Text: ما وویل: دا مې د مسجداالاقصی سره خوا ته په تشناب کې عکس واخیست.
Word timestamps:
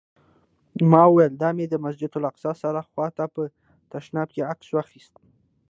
ما 0.91 1.03
وویل: 1.07 1.33
دا 1.41 1.49
مې 1.55 1.65
د 1.69 1.75
مسجداالاقصی 1.83 2.51
سره 2.63 2.79
خوا 2.89 3.07
ته 3.17 3.23
په 3.35 3.41
تشناب 3.91 4.29
کې 4.33 4.47
عکس 4.51 4.67
واخیست. 4.71 5.13